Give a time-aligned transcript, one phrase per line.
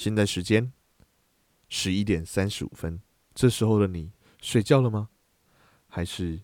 [0.00, 0.72] 现在时间
[1.68, 3.02] 十一点三十五分，
[3.34, 5.10] 这时候的你睡觉了吗？
[5.88, 6.40] 还是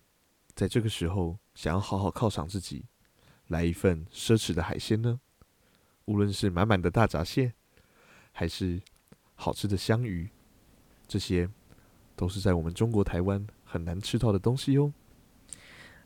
[0.53, 2.85] 在这个时候想要好好犒赏自己，
[3.47, 5.19] 来一份奢侈的海鲜呢？
[6.05, 7.51] 无论是满满的大闸蟹，
[8.31, 8.79] 还是
[9.33, 10.29] 好吃的香鱼，
[11.07, 11.49] 这些
[12.15, 14.93] 都是在我们中国台湾很难吃到的东西哟。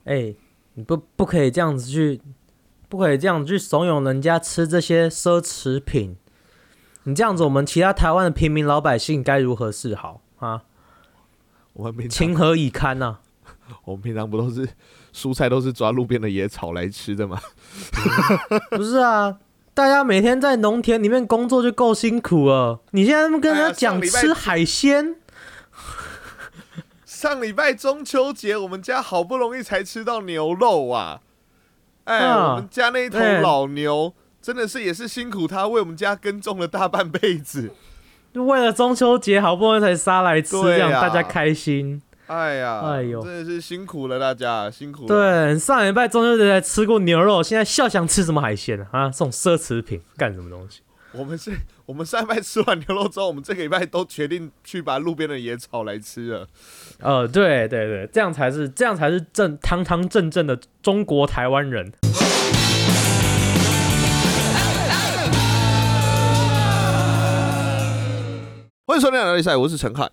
[0.05, 0.33] 哎，
[0.75, 2.21] 你不不可以这样子去，
[2.87, 6.15] 不可以这样子去怂恿人家吃这些奢侈品。
[7.03, 10.63] 你这样子，我们其他台湾的平民老百姓该如何是好啊？
[11.73, 13.19] 我们平情何以堪呐、
[13.85, 14.67] 我们平常不都是
[15.13, 17.39] 蔬菜都是抓路边的野草来吃的吗？
[18.71, 19.37] 不是啊，
[19.73, 25.15] 大家每天在农田里面工作就够辛苦了，你现在跟人家讲吃海鲜，
[27.05, 31.21] 上礼拜中秋节，我们家好不容易才吃到牛肉啊！
[32.03, 37.71] 哎，啊我们家那一头老牛真的是也是辛苦他为我们家耕种了大半辈子。
[38.33, 42.01] 就为了中秋节好不容易才杀来吃，对这样呀大家开心。
[42.27, 45.07] 哎呀，哎呦真的是辛苦了大家，辛苦了。
[45.07, 48.87] 对，上礼拜中秋节才吃过牛肉，现在笑想吃什么海鲜啊？
[48.91, 50.79] 啊，这种奢侈品干什么东西？
[51.11, 51.51] 我们是，
[51.85, 56.47] 我们上礼拜吃完牛肉之后，我们这个礼拜都决定去把路边的野草来吃了。
[57.01, 61.91] 呃，对对对，这样才是这样才是正堂堂正正的中国台湾人。
[68.91, 70.11] 欢迎收听《聊比赛》，我是陈汉。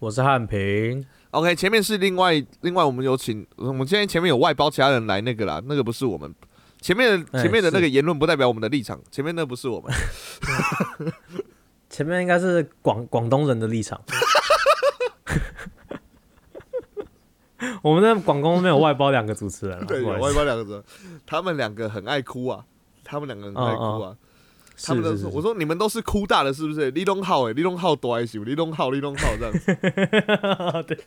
[0.00, 6.34] 我是汉平，OK，前面是另外另外我们有请，我们今天前面有外包其他人来那个啦，那个不是我们。
[6.82, 9.90] 前面的哎前面的那个言论不代表我们的立场，前面那不是我们。
[11.88, 13.98] 前面应该是广广东人的立场。
[17.80, 20.84] 我们那广东没有外包两个主持人啊，对，外包两个人，
[21.24, 22.66] 他们两个很爱哭啊，
[23.02, 24.14] 他们两个很爱哭啊。
[24.84, 26.90] 他们都说，我说你们都是哭大的，是不是？
[26.90, 29.74] 李东浩哎，李东浩多爱惜，李东浩，李东浩这样子。
[30.86, 30.98] 对，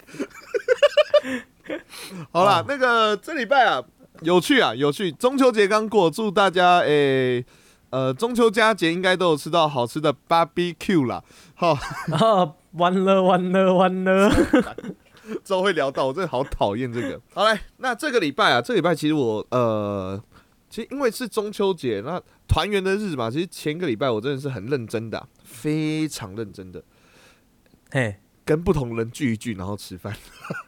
[2.31, 3.83] 好啦，那个这礼拜啊，
[4.21, 5.11] 有趣啊，有趣。
[5.11, 7.45] 中秋节刚过，祝大家诶、
[7.91, 11.23] 呃，中秋佳节应该都有吃到好吃的 barbecue 啦。
[11.53, 11.73] 好，
[12.11, 14.29] 啊， 完了完了完了，
[15.43, 17.19] 之后会聊到，我真的好讨厌这个。
[17.33, 20.19] 好嘞，那这个礼拜啊，这个礼拜其实我呃，
[20.69, 26.83] 其实因为是中秋节，那团圆的日子嘛，其实前个礼拜我真的是很认真的啊、非常认真的
[27.91, 30.15] 嘿，跟不同人聚一聚，然后吃饭。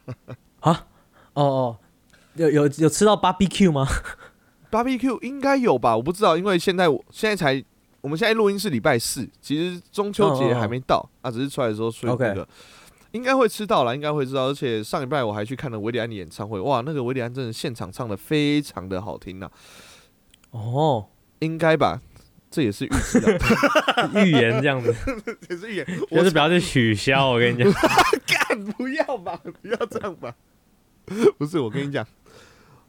[0.62, 0.88] 啊
[1.34, 1.78] 哦哦，
[2.34, 3.88] 有有有吃到 barbecue 吗
[4.72, 5.96] ？barbecue 应该有吧？
[5.96, 7.64] 我不知道，因为现在我现在才，
[8.02, 12.48] 我们现在录音是礼拜四，其实中秋节还没到，啊，只是出来的时候所以 OK 那个
[13.12, 14.48] 应该会吃到了，应该会知道。
[14.48, 19.52] 而且上礼拜我还去看了维里安的演唱会，哇，那个维里安真的现场唱的非常的好听呐、
[20.52, 22.02] 哦，应该吧？
[22.50, 23.40] 这也是预知的，
[24.26, 24.94] 预言这样子，
[25.50, 27.30] 也是预言我是不要去取消。
[27.30, 27.72] 我跟你讲，
[28.28, 30.36] 干不要吧，不要这样吧。
[31.38, 32.06] 不是，我跟你讲，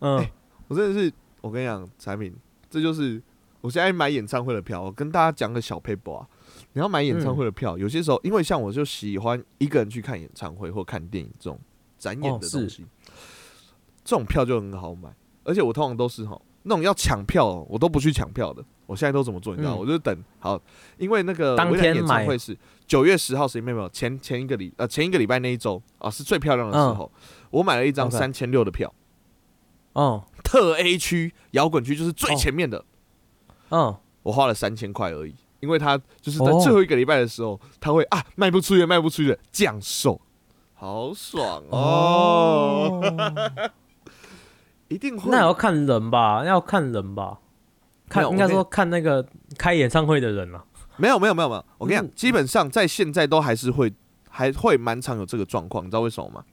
[0.00, 0.26] 嗯，
[0.66, 2.34] 我真的是，我跟你讲，产品，
[2.68, 3.22] 这就是
[3.60, 4.82] 我现在买演唱会的票。
[4.82, 6.26] 我跟大家讲个小 paper 啊，
[6.72, 11.56] 你要买演唱会的票，有些时候因为像我就喜欢一个人去看演唱会或看电影这种
[11.98, 12.84] 展演哦的东西，
[14.02, 15.08] 这种票就很好买，
[15.44, 18.64] 而且我通常都是哈那种要抢票哦，我都不去抢票的。
[18.86, 19.54] 我现在都怎么做？
[19.54, 20.60] 你知道，嗯我就等好，
[20.98, 22.54] 因为那个当天演唱会是
[22.86, 23.88] 九月十号，谁没有？
[23.88, 27.10] 前前一个礼呃前一个礼拜那一周啊是最漂亮的时候，
[27.50, 28.92] 我买了一张三千六的票。
[29.94, 32.84] 哦，特 A 区摇滚区就是最哦前面的，
[33.70, 40.20] 嗯，我花了三千块而已，因为他就是在哦最后一个礼拜的时候，他会啊卖不出去，卖不出去的降售，
[40.74, 43.00] 好爽哦！
[44.92, 47.38] 一定会那要看人吧，要看人吧，
[48.08, 49.26] 看应该说看那个
[49.56, 50.64] 开演唱会的人啊。
[50.98, 53.92] 没有没有没有没有，我跟你讲，嗯基本上在现在都还是会
[54.28, 56.44] 还会蛮常有这个状况，你知道为什么吗？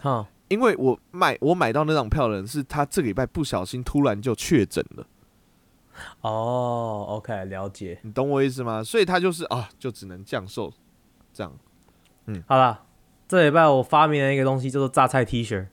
[0.00, 5.06] 哈，因为我买我买到那张票的人是他这个礼拜不小心突然就确诊了，
[6.20, 7.98] 哦，OK，了解。
[8.02, 8.84] 你懂我意思吗？
[8.84, 10.72] 所以他就是啊，就只能降售，
[11.32, 11.52] 这样。
[12.26, 12.84] 嗯好了，
[13.26, 15.66] 这礼拜我发明了一个东西，叫做榨菜 T 恤。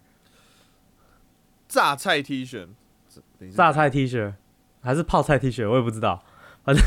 [1.73, 2.67] 榨菜 T 恤，
[3.55, 4.31] 榨菜 T 恤？
[4.79, 6.23] 还是泡菜 T 恤，我也不知道。
[6.63, 6.85] 反正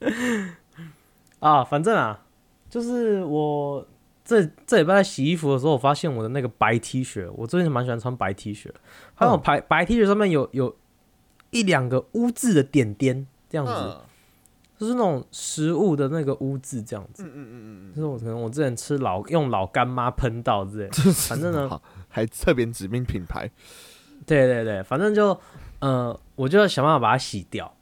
[1.38, 2.24] 啊，反正啊，
[2.68, 3.86] 就是我
[4.24, 8.68] 这这礼拜在洗衣服的时候，我发现我的那个白 T 恤，我最近蛮喜欢穿白 T 恤，
[9.14, 10.74] 它那种白白 T 恤上面有有
[11.50, 14.00] 一两个污渍的点点，这样子，嗯。
[14.78, 17.22] 就是那种食物的那个污渍，这样子。
[17.22, 20.90] 嗯嗯嗯嗯就是我可能我之前吃老用老干妈喷到之类
[21.28, 23.48] 反正呢好，还特别指明品牌，
[24.26, 25.38] 对对对，反正就
[25.80, 27.74] 呃，我就想办法把它洗掉。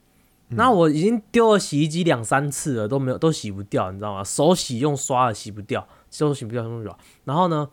[0.53, 4.25] 那我已经丢了洗衣机两三次了，都没有都洗不掉，你知道吗？
[4.25, 6.99] 手洗用刷的洗不掉，手洗不掉用刷。
[7.25, 7.69] 然后呢，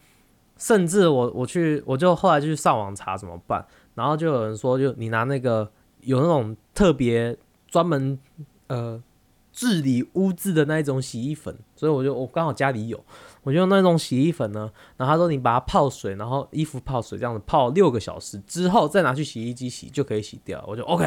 [0.58, 3.66] 甚至我我去我就后来就去上网查怎么办，
[3.96, 5.72] 然后就有人说，就你拿那个
[6.02, 7.36] 有那种特别
[7.68, 8.20] 专门
[8.68, 9.02] 呃
[9.52, 13.04] 治理污渍的那一种洗衣粉，所以我就我刚好家里有，
[13.48, 14.70] 我就用那种洗衣粉呢。
[14.98, 20.62] 然后他说你把它泡水，然后衣服泡水这样子泡六个小时之后再拿去洗衣机洗就可以洗掉。
[20.68, 21.06] 我就 OK，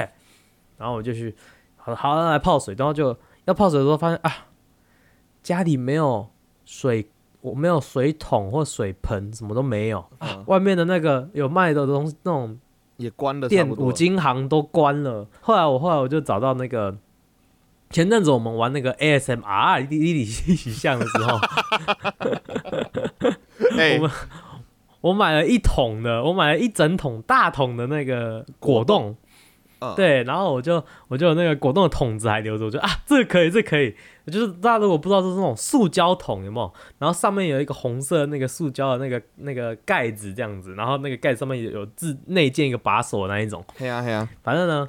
[0.79, 1.37] 然后我就去
[1.77, 3.15] 好好来泡水，然后就
[3.45, 4.49] 要泡水的时候发现啊，
[5.43, 6.31] 家里没有
[6.65, 7.11] 水，
[7.43, 10.03] 我没有水桶或水盆，什么都没有。
[10.21, 12.59] 嗯外面的那个有卖的东西，那种
[12.97, 15.29] 也关了店五金行都关了。
[15.43, 16.97] 后来我后来我就找到那个，
[17.91, 21.39] 前阵子我们玩那个 ASMR 立立体洗像的时候，
[23.77, 24.11] 哎 我们
[25.01, 29.17] 我买了一桶的，我买了一整桶大桶的那个果冻，
[29.81, 33.97] 嗯，对，然后我就我就有那个果冻的桶子还留着，我就啊这个可以，这个可以。
[34.31, 36.73] 就是大家如果不知道，就是那种塑胶桶有没有？
[36.99, 43.65] 然后上面有一个红色的那个塑胶的那个那个盖子这样子，然后那个盖子上面有有自内建一个把手的那一种。
[43.77, 44.89] 嘿呀嘿呀，反正呢，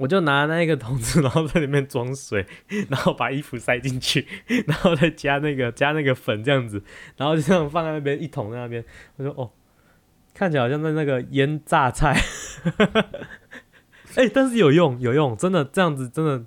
[0.00, 2.46] 我就拿那个桶子， 然后在里面装水，
[2.88, 4.26] 然后把衣服塞进去，
[4.66, 6.82] 然后再加那个加那个粉这样子，
[7.18, 8.82] 然后就这样放在那边一桶在那边。
[9.16, 9.50] 我说哦，
[10.32, 12.18] 看起来好像在那个腌榨菜，
[14.16, 16.44] 哎、但是有用有用，真的这样子真的，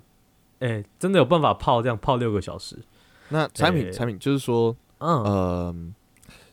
[0.58, 2.76] 哎、真的有办法泡这样泡六个小时。
[3.28, 5.76] 那产品哎产品就是说，嗯，呃，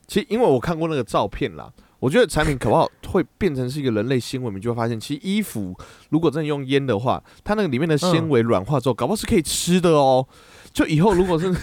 [0.06, 5.74] 其实因为我看过那个照片啦，我觉得产品可不好会变成是一个人类纤维，你就会发现，其实衣服
[6.10, 10.28] 如果真的用腌的话，它那个里面的纤维软化之后，搞不好是可以吃的哦。
[10.74, 11.54] 就以后如果是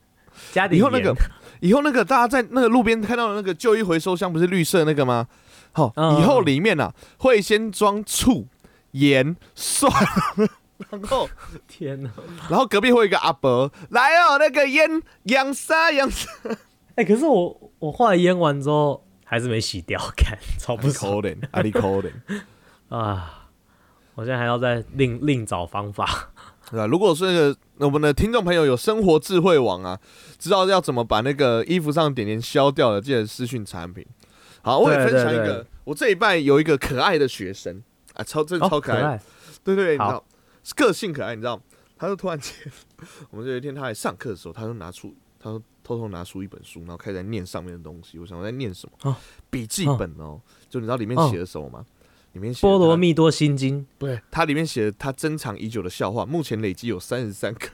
[0.52, 1.14] 加点以后那个
[1.60, 5.26] 以后那个大家在那个路边看到的那个旧衣回收箱，不是绿色那个吗？
[5.72, 8.46] 好、嗯以后里面啊会先装醋、
[8.92, 9.92] 盐、蒜，
[10.90, 11.28] 然 后
[11.66, 12.10] 天哪！
[12.48, 16.30] 然后隔壁会有一个阿伯来哦，那个腌养沙养沙，
[16.94, 21.12] 哎、可是我我后来腌完之后还是没洗掉， 看超不爽。
[22.88, 23.48] 啊！
[24.14, 26.30] 我现在还要再另另找方法。
[26.70, 26.86] 对吧？
[26.86, 29.98] 如果是那个我们的听众朋友有生活智慧网啊，
[30.38, 34.04] 知道要怎么把那个衣服上点点消掉的，记得私讯产品。
[34.62, 37.82] 好，我也分享一对个，我这一拜有一个可爱的学生
[38.14, 39.20] 啊，超真超可爱
[39.62, 40.24] 对对对，你知好道，
[40.76, 41.60] 个性可爱，你知道，
[41.96, 42.54] 他就突然间，
[43.30, 48.18] 我们就有一天他来上课的时候，他就拿出，他说偷偷拿出一本书，然后开始在念上面的东西。
[48.18, 49.10] 我想我在念什么？
[49.10, 49.16] 哦
[49.48, 50.38] 笔记本哦，
[50.68, 51.86] 就你知道里面写了什么吗？
[52.32, 57.68] 里面写波罗蜜多心经对，它里面写了他珍藏已久的笑话，目前累积有三十三个。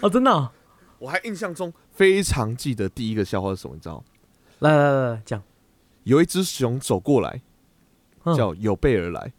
[0.00, 0.50] 哦， 真的哦、
[0.98, 4.02] 我还印象中非常记得第一个笑话是什么，你知道？
[4.60, 5.42] 来来来来讲，
[6.04, 7.42] 有一只熊走过来，
[8.24, 9.30] 嗯叫有备而来。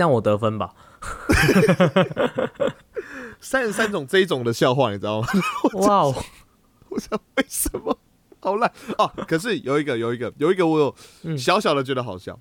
[0.00, 0.74] 这样我得分吧。
[3.38, 5.28] 三十三种这一种的笑话，你知道吗？
[5.86, 6.14] 哇哦，
[6.88, 7.98] 我想为什么
[8.40, 9.12] 好烂哦？
[9.28, 10.94] 可是有一个，有一个，有一个，我有
[11.24, 12.40] 嗯小小的觉得好笑。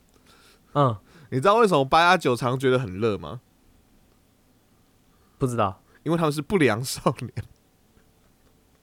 [0.74, 0.96] 嗯，
[1.32, 3.42] 你知道为什么八加九常觉得很热吗？
[5.38, 7.34] 不知道，因为他们是不良少年。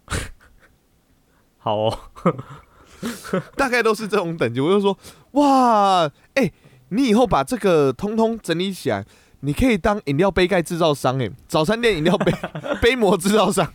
[1.57, 1.99] 好哦，
[3.57, 4.61] 大概都是这种等级。
[4.61, 4.99] 我就说，
[5.31, 6.53] 哇，哎、
[6.91, 9.05] 你以后把这个通通整理起来，
[9.41, 12.33] 你可以当饮料杯盖制造商，哎，早餐店饮料杯
[12.83, 13.73] 杯膜制造商，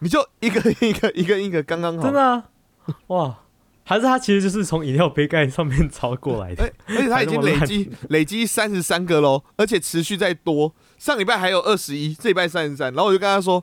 [0.00, 2.04] 你就一个 一个一个一个刚刚好。
[2.04, 2.44] 真的啊，
[3.08, 3.38] 哇，
[3.84, 6.64] 还是他其实就是从饮料杯盖上面抄过来的。
[6.64, 10.74] 哎、而且他已经累积累积三十三个喽，而且持续在多。
[10.98, 12.92] 上礼拜还有二十一，这礼拜三十三。
[12.92, 13.62] 然后我就跟他说：“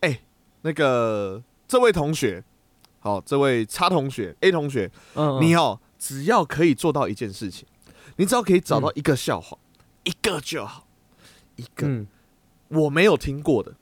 [0.00, 0.20] 哎、
[0.62, 2.44] 那个这位同学，
[3.00, 7.66] 好，这位叉同学 A 同学，嗯，嗯你哦，只要可以做到一件事情，
[8.16, 9.56] 你只要可以找到一个笑话，
[10.04, 10.86] 一个就好，
[11.56, 12.06] 一个嗯，
[12.68, 13.74] 我没有听过的，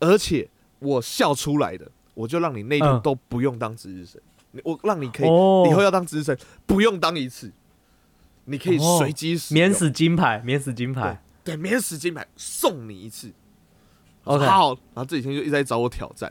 [0.00, 3.00] 而且我笑出来的，我就让你那天嗯。
[3.00, 4.20] 都不用当值日生，
[4.52, 6.36] 你我让你可以哦，以后要当值日生
[6.66, 7.52] 不用当一次，
[8.44, 11.22] 你可以哦随机免死金牌，免死金牌。
[11.44, 13.32] 对免死金牌送你一次。
[14.24, 16.30] OK 好，然后这几天就一直在找我挑战，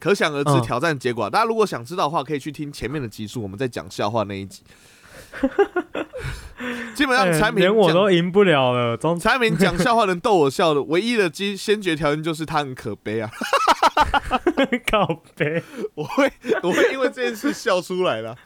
[0.00, 0.62] 可想而知嗯。
[0.62, 4.62] 挑战结果啊、大家如果想知道的话，可以去听前面的集数，我们在讲笑话那一集。
[6.94, 13.30] 基本上哎产品连我都赢不了了，总产品讲笑话能逗我笑的唯一的基先决条件就是他很可悲啊！
[14.90, 15.62] 靠悲。
[15.94, 18.36] 我会我会因为这件事笑出来了，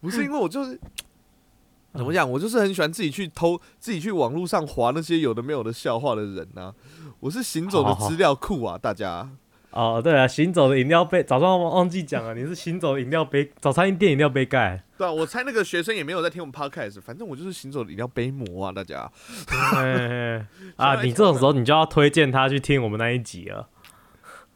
[0.00, 0.78] 不是因为我就是
[1.92, 6.72] 怎么讲，我就是很喜欢自己去偷、自己去网络上划那些有的没有的笑话的人呐、
[7.18, 9.28] 我是行走的资料库啊，大家。
[9.70, 14.82] 哦，对啊，行走的饮料杯，早上忘忘记讲了，你是行走的饮料杯，早餐店饮料杯盖。
[14.98, 19.10] 对啊，我猜那个学生也没有在听我们 podcast，反正我就是行走的饮料杯魔啊，大家。
[19.74, 20.44] 哎
[20.76, 23.68] 啊， 你这种时候你就要推荐他去听我们那一集了。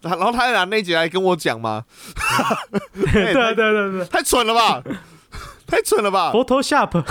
[0.02, 1.87] 然后他还拿那集来跟我讲吗？
[2.92, 4.83] 对对对对，太蠢了吧！
[5.66, 7.02] 太蠢了吧！Photoshop，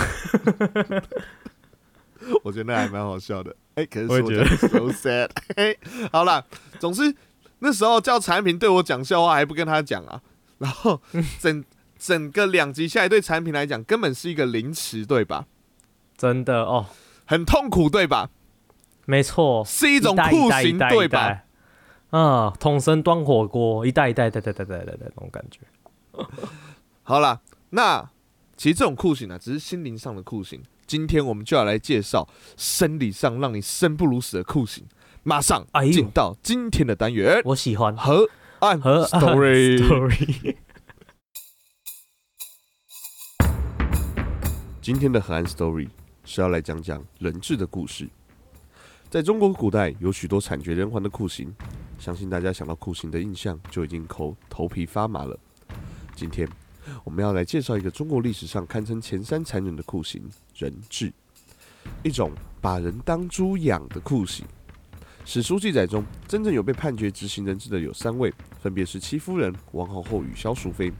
[2.44, 3.54] 我觉得那还蛮好笑的。
[3.74, 5.28] 哎，可是我觉得 so sad。
[6.12, 6.46] 好了，
[6.78, 7.12] 总之
[7.64, 10.20] 那时候叫产品对我讲笑话，还不跟他讲啊。
[10.58, 11.00] 然后
[11.40, 11.64] 整
[11.98, 15.46] 整个两集下来，对产品来讲根本是一个凌迟，对吧？
[16.16, 16.86] 真的哦，
[17.24, 18.28] 很痛苦，对吧？
[19.06, 21.44] 没错，是一种酷刑，对吧？
[22.10, 25.60] 啊，统神端火锅，一代一代代代代代代那种感觉。
[27.02, 27.40] 好了，
[27.70, 28.10] 那
[28.56, 30.62] 其实这种酷刑呢，只是心灵上的酷刑。
[30.86, 32.28] 今天我们就要来介绍
[32.58, 34.84] 生理上让你生不如死的酷刑。
[35.26, 38.28] 马上进到今天的单元，我喜欢河
[38.58, 40.54] 岸河 story。
[44.82, 45.88] 今天的河岸 story
[46.26, 48.06] 是要来讲讲人质的故事。
[49.08, 51.50] 在中国古代，有许多惨绝人寰的酷刑。
[51.98, 55.38] 相信大家想到酷刑的印象就已经头头皮发麻了。
[56.14, 56.46] 今天
[57.02, 60.22] 我们要来介绍一个中国历史上堪称前三残忍的酷刑——
[60.54, 61.10] 人质，
[62.02, 64.44] 一种把人当猪养的酷刑。
[65.26, 70.92] 史书记载中，真正有被判决执行人质的有三位，分别是戚夫人、王皇后与萧淑妃。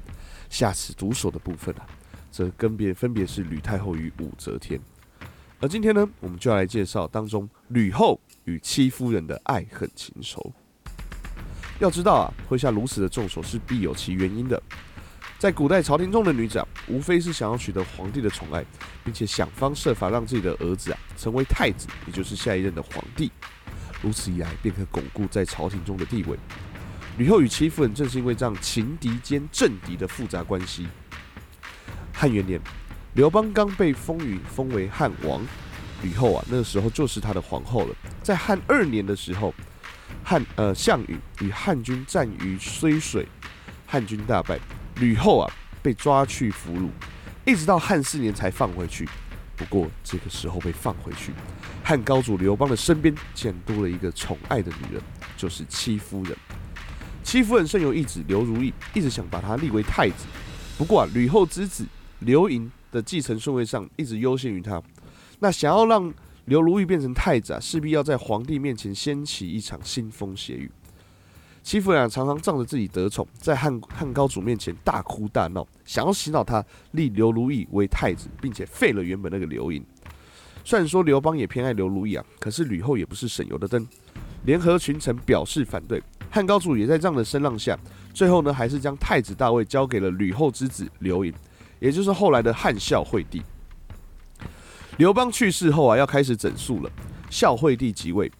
[0.49, 1.87] 下此毒手的部分啊，
[2.31, 4.81] 则跟别分别是吕太后与武则天。
[5.61, 10.53] 而今天呢，我们就要来介绍当中吕后与戚夫人的爱恨情仇。
[11.79, 14.61] 要知道啊，会下如此的重手是必有其原因的。
[15.39, 18.65] 在古代朝廷中的女子啊，无非是想要取得皇帝的宠爱，
[19.05, 23.31] 并且想方设法让自己的儿子啊成为太子，也就是下一任的皇帝。
[24.05, 26.39] 如此一来，便可巩固在朝廷中的地位。
[27.17, 30.87] 吕后与戚夫人正是因为这样情敌兼政敌的复杂关系。
[32.13, 32.61] 汉元年，
[33.15, 35.41] 刘邦刚被封于封为汉王，
[36.03, 37.97] 吕后啊，那个时候就是他的皇后了。
[38.23, 39.55] 在汉二年的时候。
[40.27, 43.27] 汉呃，项羽与汉军战于睢水，
[43.87, 44.59] 汉军大败，
[44.97, 46.89] 吕后啊被抓去俘虏，
[47.45, 49.07] 一直到汉四年才放回去。
[49.57, 51.33] 不过这个时候被放回去，
[51.83, 55.03] 汉高祖刘邦的身边竟然多了一个宠爱的女人，
[55.37, 56.37] 就是戚夫人。
[57.23, 60.27] 戚夫人生有一子刘如意，一直想把他立为太子。
[60.77, 61.87] 不过啊，吕后之子
[62.21, 64.83] 刘盈的继承顺位上一直优先于他，
[65.41, 66.13] 那想要让。
[66.47, 70.71] 刘如意变成太子啊，势必要在皇帝面前掀起一场腥风血雨。
[71.65, 79.83] 戚夫人常常仗着自己得宠，在汉汉高祖面前大哭大闹，想要洗脑他立刘如意为太子，并且废了原本那个刘盈。
[80.63, 83.89] 虽然说刘邦也偏爱刘如意啊，可是吕后也不是省油的灯，
[84.45, 86.03] 联合群臣表示反对。
[86.31, 87.79] 汉高祖也在这样的声浪下，
[88.13, 91.33] 最后呢，还是将太子大位交给了吕后之子刘盈，
[91.81, 93.43] 也就是后来的汉孝惠帝。
[94.99, 96.91] 刘邦去世后啊，要开始整肃了。
[97.31, 98.31] 孝惠帝即位，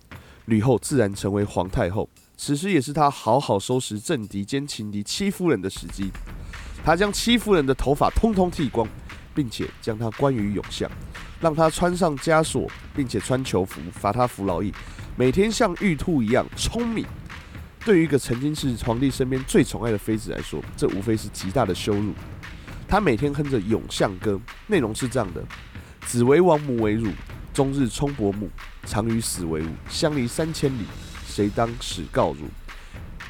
[0.45, 2.07] 吕后自然成为皇太后。
[2.47, 6.11] 此时也是他好好收拾政敌兼情敌戚夫人的时机。
[6.85, 8.87] 他将戚夫人的头发通通剃光，
[9.35, 10.87] 并且将她关于永巷，
[11.41, 14.71] 让她穿上枷锁，并且穿囚服，罚她服劳役，
[15.17, 17.07] 每天像玉兔一样聪明。
[17.83, 22.13] 对于一个曾经是皇帝身边最宠爱的妃子来说，这无非是极大的羞辱。
[22.87, 25.43] 他每天哼着俑像歌，内容是这样的。
[26.05, 27.11] 子为王，母为乳，
[27.55, 28.51] 终日冲伯母，
[28.85, 30.85] 常与死为伍，相离三千里，
[31.35, 32.43] 谁当始告汝？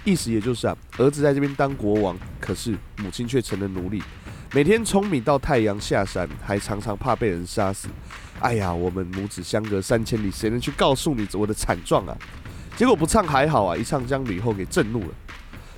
[0.05, 4.03] 意思也就是啊，儿子在这边当国王，可是母亲却成了奴隶，
[4.53, 7.89] 每天从米到太阳下山，还常常怕被人杀死。
[8.41, 12.15] 哎呀，我们母子相隔三千里，谁能去告诉你我的惨状啊？
[12.77, 15.15] 结果不唱还好啊，一唱将吕后给震怒了，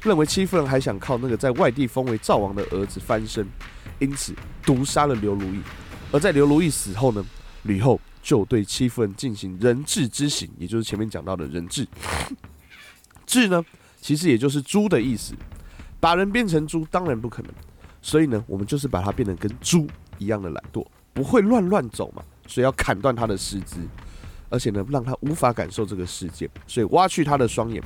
[0.02, 3.46] 认为戚夫人还想靠那个在外地封为赵王的儿子翻身，
[4.00, 5.60] 因此毒杀了刘如意。
[6.10, 7.24] 而在刘如意死后呢，
[7.62, 11.86] 吕后就对戚夫人进行人质之刑，也就是前面讲到的人质。
[13.24, 13.64] 质呢，
[14.00, 15.32] 其实也就是猪的意思。
[16.00, 17.52] 把人变成猪当然不可能，
[18.02, 19.86] 所以呢，我们就是把它变得跟猪
[20.18, 23.76] 一样的懒惰，不会乱乱走嘛，所以要砍断它的四肢，
[24.48, 27.80] 而且呢，让它无法感受这个世界，所以挖去它的双眼，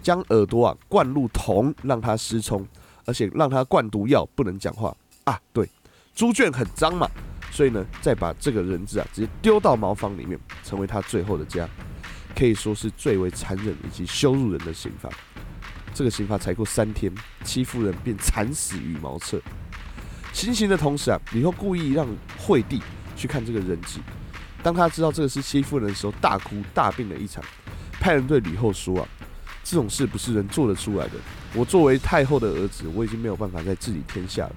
[0.00, 2.64] 将耳朵啊灌入铜，让它失聪，
[3.06, 5.36] 而且让它灌毒药，不能讲话啊。
[5.52, 5.68] 对，
[6.14, 7.10] 猪圈很脏嘛。
[7.50, 11.68] 所以呢，再把这个人质啊，直接丢到茅房里面，成为他最后的家，
[12.36, 15.10] 可以说是最为残忍以及羞辱人的刑罚。
[15.92, 19.40] 这个刑罚才过三天，戚夫人便惨死于茅厕。
[20.32, 22.06] 行刑的同时啊，吕后故意让
[22.38, 22.80] 惠帝
[23.16, 23.98] 去看这个人质。
[24.62, 27.42] 当他知道这个是戚夫人的时候，大哭大病了一场，
[27.92, 29.08] 派人对吕后说啊
[29.64, 31.14] ：“这种事不是人做得出来的。
[31.54, 34.54] 我作为太后的儿子，我已经没有办法再治理天下了。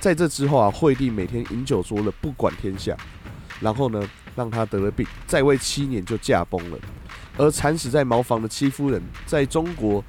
[0.00, 2.96] 在这之后啊，惠帝每天饮酒作乐，不管天下，
[3.60, 6.78] 然后呢，让他得了病，在位七年就驾崩了。
[7.36, 10.02] 而惨死在茅房的戚夫人，在中国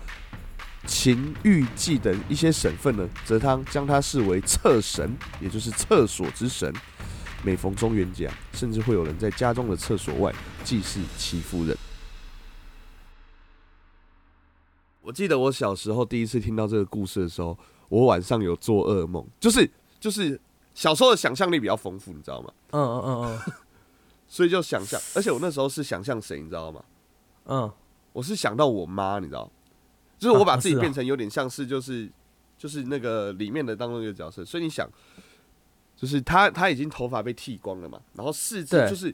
[0.88, 6.74] 秦、豫、冀等一些省份呢，则他将他视为厕神，也就是厕所之神。
[7.44, 10.34] 每逢中元节，甚至会有人在家中的厕所外
[10.64, 11.76] 祭祀戚夫人。
[15.02, 17.58] 我记得我小时候第一次听到这个故事的时候，
[17.90, 19.68] 我晚上有做噩梦，就是
[20.02, 20.38] 就是
[20.74, 22.52] 小时候的想象力比较丰富，你知道吗？
[22.72, 23.54] 嗯嗯嗯嗯
[24.28, 26.84] 所以就想象，而且我那时候是想象谁，你知道吗？
[27.46, 27.72] 嗯，
[28.12, 29.50] 我是想到我妈，你知道，
[30.18, 32.10] 就是我把自己变成有点像是就是
[32.58, 34.90] 就是那个里面的当中一个角色，所以你想，
[35.96, 39.14] 就是他他已经头发被剃光了嘛，然后四肢就是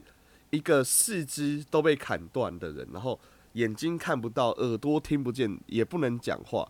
[0.50, 3.18] 一个四肢都被砍断的人，然后
[3.54, 6.66] 眼睛看不到，耳朵听不见，也不能讲话。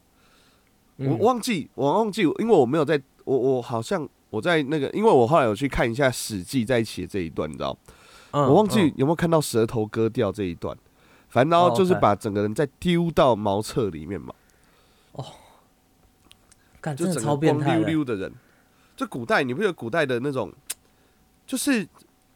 [0.96, 7.76] 我嗯忘记，我忘记，因为我没有在，我我好像我在那个，因为我后来有去看一下《史记》在写这一段，你知道，
[8.30, 10.74] 嗯我忘记嗯有没有看到舌头割掉这一段。
[11.28, 14.32] 反正然后哦就是把整个人再丢到茅厕里面嘛，
[16.80, 17.84] 干真的就整个光超变态的。
[17.84, 18.32] 溜溜的人。
[18.96, 20.50] 就古代，你不觉得古代的那种，
[21.46, 21.86] 就是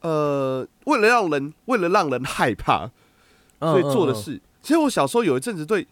[0.02, 2.88] 呃，为了让人为了让人害怕，
[3.58, 4.42] 所以做的嗯嗯嗯事。
[4.60, 5.88] 其实我小时候有一阵子对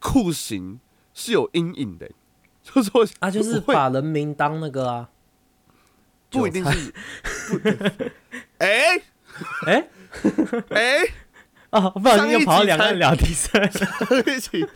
[0.00, 0.80] 酷刑
[1.14, 2.10] 是有阴影的、
[2.74, 5.08] 就是我啊，就是把人民当那个啊，
[6.30, 6.92] 不一定是，
[7.58, 7.68] 不
[8.58, 9.02] 哎。
[9.66, 9.88] 哎？
[10.70, 10.98] 哎，
[11.70, 13.86] 啊， 不小心又跑到两岸聊天上，上
[14.26, 14.66] 一集，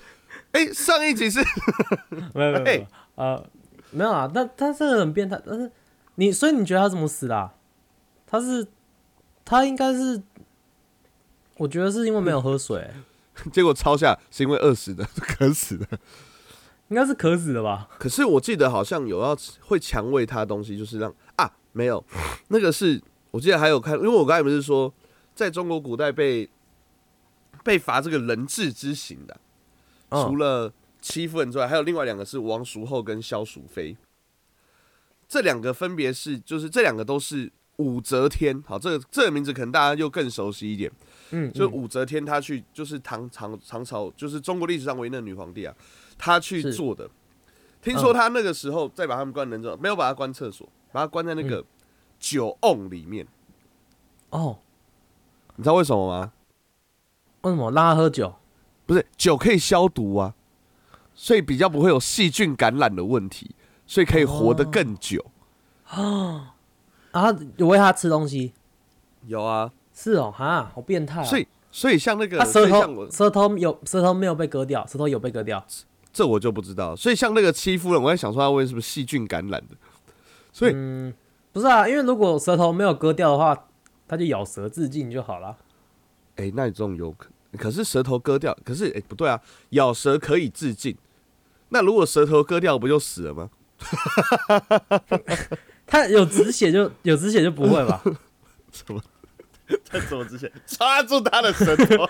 [0.53, 1.41] 哎，上一集是
[2.33, 3.45] 没有没有呃
[3.91, 5.73] 没有啊，那他这个很变态，但是
[6.15, 7.55] 你所以你觉得他怎么死的啊？
[8.27, 8.65] 他是
[9.45, 10.23] 他应该是，
[11.57, 12.89] 我觉得是因为没有喝水、
[13.53, 15.87] 结果抄下是因为饿死的，渴死的。
[16.93, 17.89] 应该是渴死的吧？
[17.99, 22.05] 可是我记得好像有要会强喂他东西，就是让啊没有，
[22.49, 24.93] 那个是我记得还有看，因为我刚才不是说
[25.35, 26.47] 在中国古代被
[27.65, 29.41] 被罚这个人质之刑的，
[30.11, 30.23] 嗯。
[30.27, 33.97] 除了戚夫人之外，还有另外两个是王叔后跟萧淑妃，
[35.27, 40.93] 这两个分别是就是这两个都是武则天，好，这个这个名字可能大家又更熟悉一点。
[41.31, 45.75] 嗯，就嗯武则天她去，就是唐唐唐朝，就是中国历史上唯一的女皇帝啊，
[46.23, 47.11] 她去做的。
[47.83, 51.65] 听说他那个时候再把他们关人之后，没有把他关厕所，把他关在那嗯个
[52.21, 53.27] 酒瓮里面。
[54.31, 54.59] 哦，
[55.57, 56.33] 你知道为什么吗？
[57.41, 58.37] 为什么让他喝酒？
[58.87, 60.37] 不是酒可以消毒啊，
[61.13, 65.27] 所以比较不会有细菌感染的问题，所以可以活得更久。
[65.91, 66.51] 哦
[67.11, 68.53] 啊，有喂他吃东西？
[69.27, 71.25] 有啊，是哦，哈，好变态、哦。
[71.25, 75.67] 所以所以像那个，他舌头舌头有舌头没有被割掉，舌头有被割掉。
[76.13, 76.95] 这我就不知道。
[76.95, 79.77] 所以像那个戚夫人，我在想说他为什么细菌感染的？
[80.53, 81.13] 所以嗯，
[81.53, 83.69] 不是啊，因为如果舌头没有割掉的话，
[84.07, 85.57] 他就咬舌自尽就好了。
[86.37, 90.97] 哎、那你这种有可，可是舌头割掉，可是哎、不对啊，咬舌可以自尽。
[91.71, 93.51] 那如果舌头割掉，不就死了吗？
[95.87, 98.03] 他有止血就有止血就不会吧？
[98.71, 99.03] 什么？
[99.91, 102.07] 他怎么止血抓住他的舌头？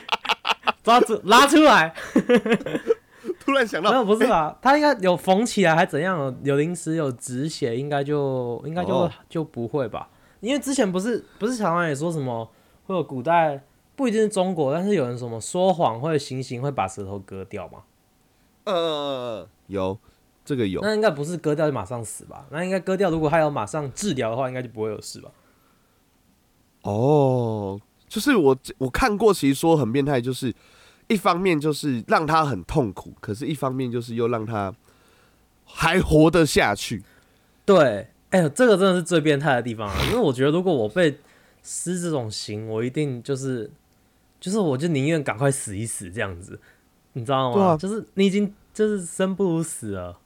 [0.82, 1.94] 抓住拉出来，
[3.46, 4.58] 突然想到，没有不是吧？
[4.60, 6.36] 他应该有缝起来还怎样？
[6.42, 10.10] 有临时有止血，应该就应该就、哦就不会吧？
[10.40, 12.46] 因为之前不是不是常常也说什么
[12.86, 13.62] 会有古代
[13.94, 17.84] 不一定是中国，但是有人什么说谎或者行刑会把舌头割掉吗？
[18.64, 19.96] 呃，有
[20.44, 22.44] 这个有，那应该不是割掉就马上死吧？
[22.50, 25.30] 那应该割掉，如果他有马上治疗的话，应该就不会有事吧？
[26.82, 30.54] 哦，就是我我看过，其实说很变态，就是
[31.08, 34.74] 一方面就是让他很痛苦，可是一方面就是又让他
[35.64, 37.02] 还活得下去。
[37.64, 39.94] 对，哎、呦，这个真的是最变态的地方啊！
[40.08, 41.18] 因为我觉得，如果我被
[41.62, 43.70] 施这种刑，我一定就是，
[44.40, 46.58] 就是我就宁愿赶快死一死这样子，
[47.14, 47.54] 你知道吗？
[47.54, 50.18] 对啊就是你已经就是生不如死了。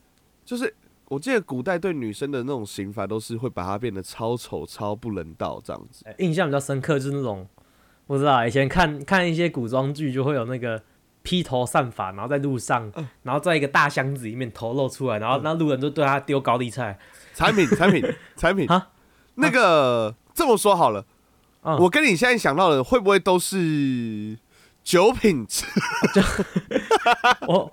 [0.44, 0.74] 就是
[1.08, 6.04] 我记得古代对女生的那种刑罚，都是会把她变得超丑、超不人道这样子。
[6.06, 7.46] 哎印象比较深刻就是那种，
[8.10, 10.82] 不知道以前看看一些古装剧，就会有那个
[11.22, 16.98] 披头散发，然后在路上，嗯然后在一个大箱子里面头露出来，然后那路人就对他丢高丽菜。
[17.32, 18.04] 产品，产品，
[18.36, 18.88] 产品啊，
[19.36, 21.06] 那个这么说好了，
[21.62, 24.36] 嗯我跟你现在想到的会不会都是
[24.82, 25.46] 酒品？
[27.46, 27.72] 我，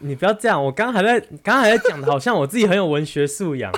[0.00, 3.72] 你不要这样，我刚刚还在，刚刚还在讲的，好像我自己很有文学素养。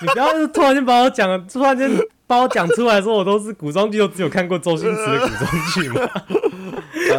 [0.00, 1.90] 你不要突然间把我讲，突然间
[2.30, 6.00] 把我讲出来说，我都是古装剧，都只有看过周星驰的古装剧嘛。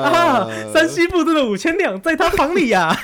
[0.01, 2.97] 啊，呃山西布置的五千两在他房里呀、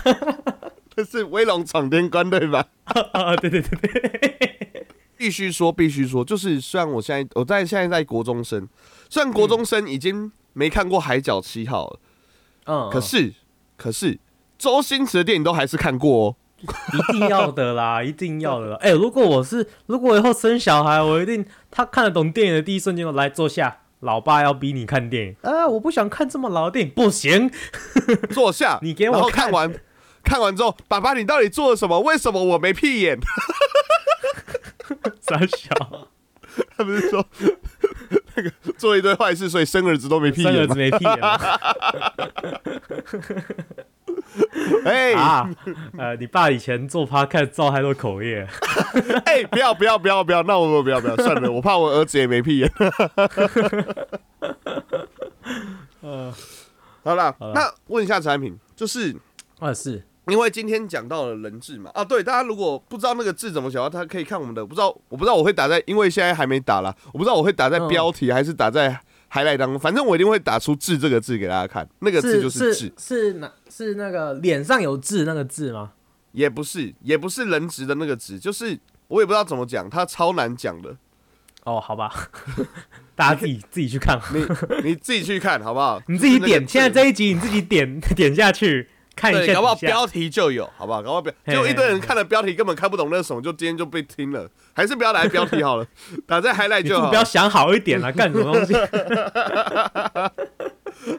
[0.95, 2.65] 这是威龙闯天关对吧？
[2.85, 8.65] 啊，对对对对，必须说，必须说，就是虽然我现在我在现在在国中生，
[9.09, 11.99] 虽然国中生已经没看过《海角七号》了，
[12.67, 13.33] 嗯，可是
[13.75, 14.17] 可是
[14.57, 16.35] 周星驰的电影都还是看过哦。
[16.61, 18.77] 一定要的啦， 一定要的啦。
[18.81, 27.51] 哎、如果我是，如果以后生小孩，我一定他看得懂电影的第一瞬间，我来坐下，老爸要逼你看电影啊，我不想看这么老的电影，不行，
[28.31, 29.73] 坐下， 你给我看看完，
[30.23, 31.99] 看完之后，爸爸你到底做了什么？
[32.01, 33.19] 为什么我没屁眼？
[35.21, 36.07] 傻小，
[36.75, 37.25] 他不是说
[38.35, 40.65] 那个做一堆坏事，所以生儿子都没屁生儿？
[40.65, 41.19] 子没屁眼
[44.87, 45.13] 哎。
[45.13, 45.49] 啊，
[45.97, 48.47] 呃，你爸以前做 podcast 造太多口业，
[49.25, 52.71] 哎，不要不要不要不要，那我不要不要，算了，我怕我儿子也没屁眼。
[56.01, 56.33] 呃，
[57.03, 59.15] 好了，那问一下产品，就是
[59.59, 67.87] 啊是，因为今天讲到了人质嘛，啊，对，大家如果不知道那个字怎么写的话，他可以看我们的，不知道我不知道我会打在，因为现在还没打啦，我不知道我会打在嗯。
[67.87, 68.99] 标题还是打在
[69.31, 75.91] highlight 当中，反正我一定会打出“字”这个字给大家看，那个字就是“是字是哪是那个脸上有痣那个痣吗？
[76.31, 80.95] 也不是也不是人质的那个“质”，就是我也不知道怎么讲，它超难讲的，
[81.63, 82.13] 哦，好吧，
[83.15, 84.45] 大家自己自己去看，你
[84.83, 86.01] 你自己去看好不好？
[86.07, 86.71] 你自己点，就是那个字。
[86.73, 91.01] 现在这一集你自己点点下去看一下对，搞不好标题就有，好不好？
[91.01, 95.87] 搞不好标，嘿结果一堆人看了标题根本看不懂那什么，就今天就被听了，还是不要来标题好了，
[96.27, 97.15] 打在 highlight 就好不。
[97.15, 98.73] 要想好一点了，干什么东西？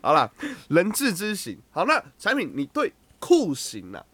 [0.01, 0.31] 好了，
[0.69, 1.59] 人质之行。
[1.71, 4.05] 好，那产品你对酷刑啊，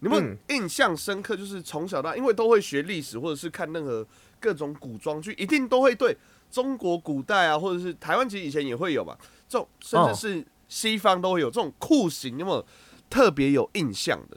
[0.00, 1.36] 你有没有嗯印象深刻？
[1.36, 4.04] 就是从小到大，因为都会学历史或者是看任何
[4.40, 6.16] 各种古装剧，一定都会对
[6.50, 9.16] 中国古代啊，或者是台湾其实以前也会有吧，
[9.48, 12.64] 这种甚至哦是西方都会有这种酷刑，你有没有
[13.10, 14.36] 特别有印象的，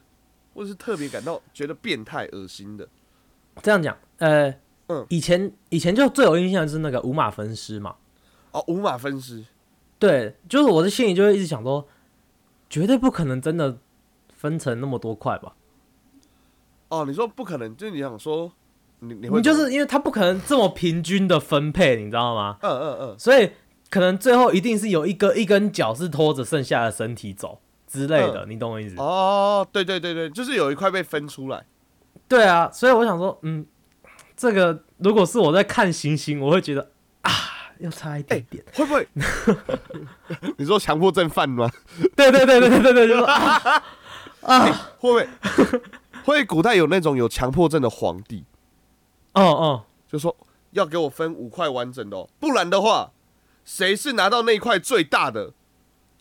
[0.54, 2.88] 或者是特别感到觉得变态、恶心的？
[3.62, 4.50] 这样讲，呃，
[4.88, 7.96] 嗯以前以前就最有印象的是那个五马分尸嘛，
[8.52, 9.44] 哦，五马分尸，
[10.00, 11.88] 对，就是我的心里就会一直想说，
[12.70, 13.78] 绝对不可能真的
[14.34, 15.54] 分成那么多块吧？
[16.88, 18.52] 哦，你说不可能，就是你想说，
[19.00, 22.58] 你你会你就是因为它不可能这么平均的分配，你知道吗？
[22.62, 23.52] 嗯嗯嗯，所以
[23.90, 27.60] 可能最后一定是有一个一根脚是拖着剩下的身体走
[27.92, 28.96] 之类的，你懂我意思？
[28.98, 31.66] 哦，对对对对，就是有一块被分出来。
[32.28, 33.66] 对啊，所以我想说，嗯，
[34.38, 36.92] 这个如果是我在看星星，我会觉得
[37.24, 37.32] 啊，
[37.80, 38.64] 要差一点点。
[38.74, 39.08] 会不会？
[40.58, 41.70] 你说强迫症犯吗？
[42.16, 43.84] 对对对对对对对，就说啊
[44.44, 45.28] 啊，会不会？
[46.24, 48.46] 会不会古代有那种有强迫症的皇帝，
[49.34, 50.36] 哦哦，就说
[50.72, 53.12] 要给我分五块完整的哦，不然的话，
[53.66, 55.52] 谁是拿到那一块最大的，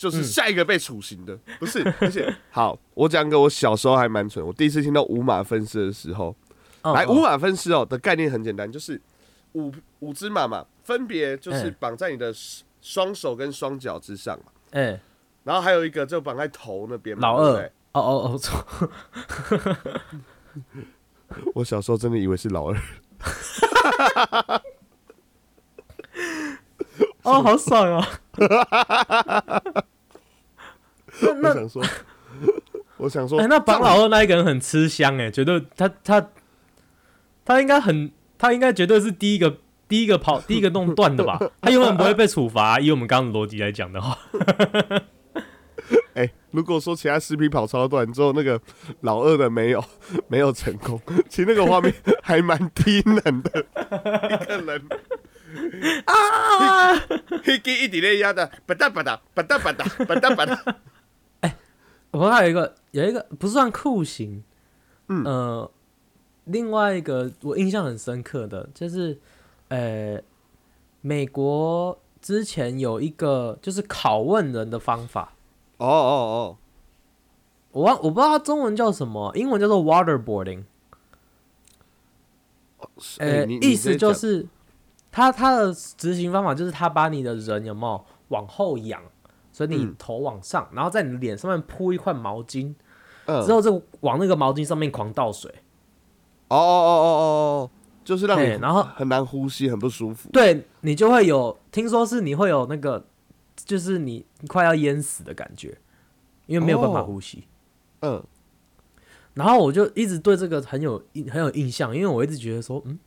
[0.01, 1.39] 就是嗯下一个被处刑的。
[1.61, 6.35] 不是，而且好，我讲个我小时候还蛮蠢，我第一次听到五马分尸的时候，
[6.83, 8.99] 来五马分尸哦的概念很简单，就是
[9.53, 12.33] 五五只马嘛，分别就是嗯绑在你的
[12.81, 14.99] 双手跟双脚之上嘛，哎，
[15.45, 17.15] 然后还有一个就绑在头那边。
[17.19, 18.65] 老二哦哦哦，错，
[21.53, 22.77] 我小时候真的以为是老二。
[27.23, 28.03] 哦，好爽哦。
[31.41, 31.83] 那 我想说，
[32.97, 36.29] 我想说，哎，那绑老二那一个人很吃香哎，绝对他他
[37.45, 41.39] 他应该很，他应该绝对是第一个第一个跑第一个弄断的吧？
[41.61, 42.79] 他永远不会被处罚。
[42.81, 44.17] 以我们刚刚的逻辑来讲的话，
[46.15, 48.61] 哎、如果说其他视频跑超短之后，那个
[49.01, 49.85] 老二的没有
[50.29, 53.67] 没有成功，其实那个画面还蛮低能的，
[54.31, 54.83] 一个人
[56.07, 56.95] 啊，
[57.47, 60.75] 一给一滴泪压的，吧嗒吧嗒吧嗒吧嗒吧嗒吧嗒。
[62.13, 64.43] 我还有一个有一个不算酷刑，
[65.09, 65.71] 嗯呃，
[66.47, 69.17] 另外一个我印象很深刻的就是，
[69.69, 70.21] 呃，
[71.03, 75.35] 美国之前有一个就是拷问人的方法，
[75.77, 76.57] 哦哦哦
[77.71, 80.65] 我忘我不知道它中文叫什么，英文叫做 waterboarding，
[83.19, 84.45] 呃，哎意思就，是
[85.13, 89.03] 他他的执行方法就是他把你的人有没有往后仰，
[89.53, 92.75] 所以你嗯头往上，然后在你的脸上面铺一块毛巾，
[93.27, 95.51] 嗯之后就往那个毛巾上面狂倒水。
[96.49, 97.71] 哦哦哦哦哦哦，
[98.05, 100.29] 就是让你嘿然后很难呼吸，很不舒服。
[100.33, 103.05] 对你就会有，听说是你会有那个，
[103.57, 105.79] 就是你快要淹死的感觉，
[106.47, 107.45] 因为没有办法哦呼吸。
[108.01, 108.21] 嗯，
[109.35, 112.99] 然后我就一直对这个很有印很有印象，因为我一直觉得说，嗯，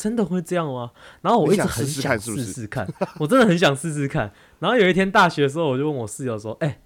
[0.00, 0.92] 真的会这样吗？
[1.20, 4.32] 然后我一直很想试试看我真的很想试试看。
[4.60, 6.78] 然后有一天大学的时候，我就问我室友说：“哎、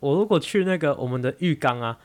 [0.00, 1.96] 我如果去那个我们的浴缸啊，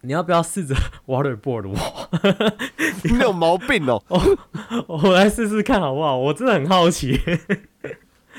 [0.00, 0.74] 你要不要试着
[1.06, 2.10] waterboard 我？
[3.04, 4.02] 你有毛病哦！
[4.88, 6.16] 我来试试看好不好？
[6.16, 7.20] 我真的很好奇。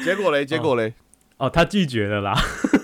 [0.04, 0.94] 结果嘞，结果嘞，
[1.38, 2.34] 哦，他拒绝了啦，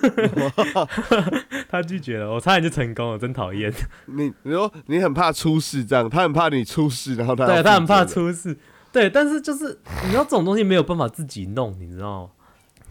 [1.68, 3.72] 他拒绝了，我差点就成功了，真讨厌。
[4.06, 8.56] 你你说你很怕出事，这样他很怕你出事，然后他对他很怕出事，
[8.92, 12.30] 对，但是就是你知道这种东西没有办法自己弄，你知道吗？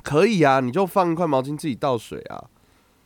[0.04, 2.46] 可以啊，你就放一块毛巾自己倒水啊。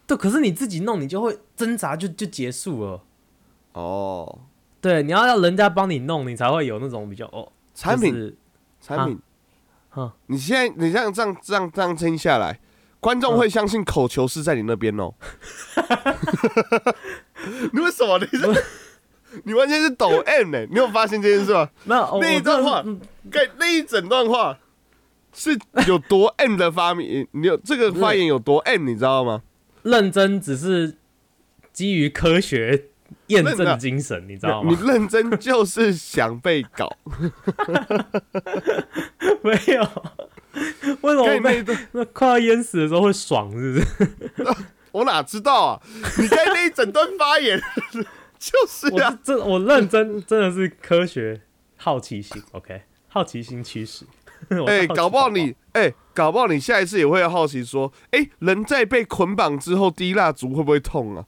[0.08, 3.02] 对，可是你自己弄，你就会挣扎就就结束了。
[3.74, 4.40] 哦，
[4.80, 8.38] 对，你要要人家帮你弄，你才会有那种比较哦，产品就是
[8.80, 9.20] 产品，
[9.90, 12.60] 哈，你现在你这样这样这样这样听下来，
[13.06, 15.14] 观众嗯会相信口球是在你那边哦。
[17.72, 18.18] 你为什么？
[18.18, 18.64] 你是
[19.46, 21.70] 你完全是抖 M 呢、你有发现这件事吗？
[21.84, 24.58] 没有哦那一段话嗯该那一整段话
[25.34, 25.56] 是
[25.88, 29.44] 有多 M 的发明，你有这个发言有多 M，你知道吗？
[29.84, 30.98] 认真只是
[31.72, 32.86] 基于科学
[33.28, 34.92] 验证精神，你知道吗你吗？
[34.92, 36.90] 认真就是想被搞。
[39.44, 39.88] 没有，
[41.02, 44.56] 为什么那一段那快要淹死的时候会爽，是不是？
[44.92, 45.82] 我哪知道啊？
[46.18, 47.62] 你在那一整段发言
[48.40, 51.42] 就是我啊是，真我认真真的是科学
[51.78, 54.06] 好奇心，OK，好奇心驱使。
[54.50, 61.26] 我哎、搞不好你，哎、搞不好你下一次也会好奇说，哎、人在被捆绑之后滴蜡烛会不会痛啊？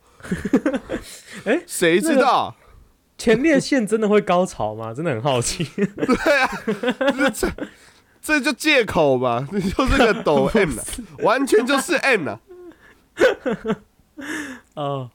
[1.45, 2.55] 哎谁知道啊？
[3.17, 4.93] 前列腺真的会高潮吗？
[4.93, 5.63] 真的很好奇。
[5.63, 6.49] 对啊，
[7.33, 7.47] 这
[8.27, 10.83] 这这就借口吧， 你就是个抖 M 啊，
[11.19, 12.39] 完全就是 M 啊。
[14.75, 15.09] 哦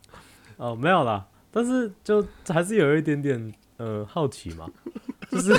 [0.56, 4.66] 哦，没有啦，但是就还是有一点点呃好奇嘛，
[5.30, 5.52] 就是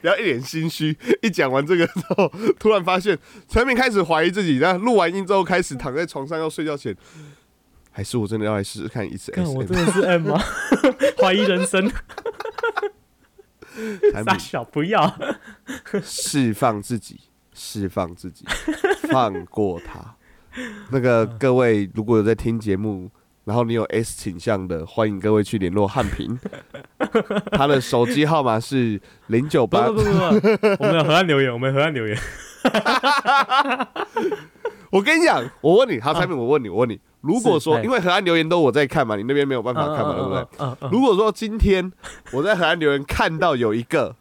[0.00, 3.16] 不要一脸心虚，一讲完这个之后，突然发现
[3.48, 6.96] 陈明开始怀疑自己，然后录完音之后开始躺在床上要睡觉前，
[7.92, 10.42] 还是我真的要来试试看一次看我真的是 M 吗？
[11.18, 11.94] 怀疑人生，傻
[14.12, 15.14] 产品小不要。
[16.02, 17.20] 释放自己，
[17.52, 18.44] 释放自己，
[19.10, 20.14] 放过他。
[20.90, 23.10] 那个各位如果有在听节目，
[23.44, 26.38] 然后你有 S 倾向的，欢迎各位去联络汉平，
[27.52, 30.16] 他的手机号码是零九八不不不不，
[30.78, 32.18] 我们有河岸留言，我们有河岸留言。
[34.90, 40.90] 我跟你讲，我问你，好，产品，我问你，我问你，如果说，因为河岸留言都我在看嘛，你那边没有办法看嘛，对不对？
[40.90, 41.92] 如果说今天
[42.32, 44.16] 我在河岸留言看到有一个，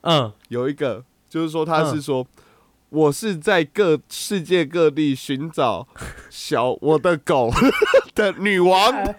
[0.00, 0.32] 嗯。
[0.48, 2.26] 有一个，就是说他是说，
[2.88, 5.86] 我是在各世界各地寻找
[6.30, 7.50] 小我的狗
[8.14, 9.14] 的女王，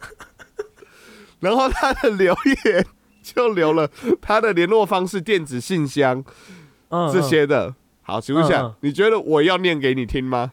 [1.40, 2.84] 然后他的留言
[3.22, 3.88] 就留了
[4.20, 6.22] 他的联络方式、电子信箱
[6.90, 7.74] 嗯，这些的。
[8.10, 10.52] 好，请问一下你觉得我要念给你听吗？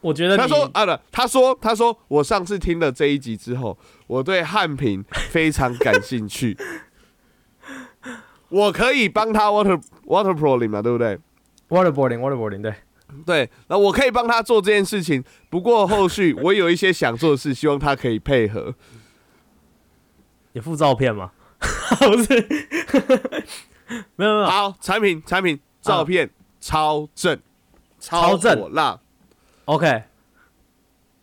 [0.00, 6.56] 我觉得你他说啊，不，他说他说我上次听了这一集之后，我对汉平非常感兴趣，
[8.48, 11.18] 我可以帮他 water water proling 嘛，对不对
[11.68, 12.74] ？waterboarding waterboarding 对，
[13.24, 18.74] 对，那我可以帮他做这件事情，不过后续 我有一些想做的事，希望他可以配合。
[20.54, 21.30] 有附照片吗？
[22.00, 22.46] 不是，
[24.16, 27.38] 没有没有，好，产品产品照片、超正，
[28.00, 28.58] 超正。
[28.58, 28.98] 火辣。
[29.66, 30.02] OK，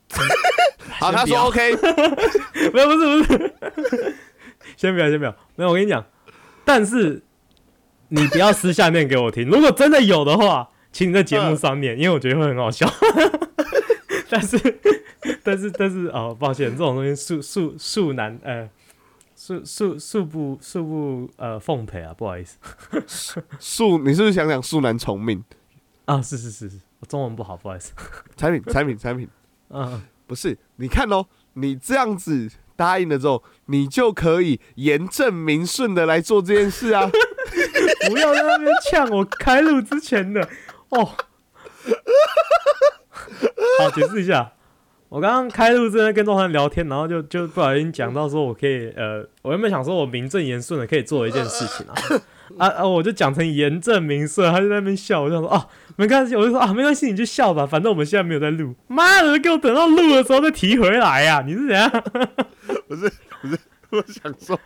[1.00, 1.76] 好，他说 OK，
[2.74, 4.16] 没有不是不是，
[4.78, 6.06] 先不要先不要，没有我跟你讲，
[6.64, 7.22] 但是
[8.10, 12.88] 你不要私下念给我听，如果真的有的话，请你在节目上念，因为我觉得会很好笑。
[14.30, 14.80] 但是
[15.44, 18.70] 但是但是哦，抱歉，这种东西恕恕恕难呃。
[19.50, 22.58] 恕恕恕不恕不呃奉陪啊，不好意思
[23.60, 25.44] 恕，你是不是想讲恕难从命？
[26.06, 27.92] 啊，是是是是，我中文不好，不好意思。
[28.38, 29.28] 产品产品产品，
[29.70, 37.10] 嗯，不是，你看哦，你这样子答应了之后，你就可以言正明顺的来做这件事啊。
[38.08, 40.48] 不要在那边呛我开路之前的
[40.90, 41.06] 哦。
[43.80, 44.54] 好，解释一下，
[45.10, 51.96] 我刚刚开录之前跟钟涵聊天，然后就就不小心讲到说我可以呃，我原本想说我名正言顺的可以做一件事情啊。
[52.58, 52.88] 啊啊！
[52.88, 58.74] 我就讲成言正名顺，他就在那边笑，我就想说啊，没关系，我就说啊，没关系，你就笑吧，反正我们现在没有在录。
[58.88, 61.92] 妈的，给我等到录的时候再提回来呀、你是怎样？
[63.92, 64.60] 我想说，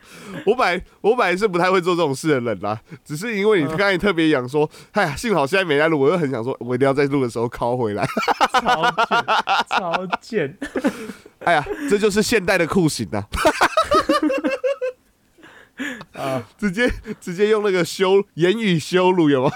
[0.45, 8.05] 我本来我本来是不太会做这种事的人啦，只是因为你刚才特别讲说，哎呀，幸好现在没在录，我又很想说，我一定要在录的时候拷回来。
[8.61, 9.25] 超贱，
[9.69, 10.57] 超贱。
[11.39, 13.23] 哎呀，这就是现代的酷刑呐、
[16.13, 19.51] 啊，直接直接用那个羞言语羞辱有吗？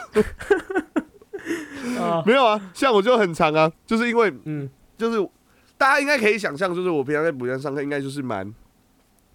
[2.00, 5.30] 啊， 没有啊，像我就很长啊，就是因为嗯就是
[5.78, 8.52] 大家应该可以想象，就是我平常在补习班上课，应该就是蛮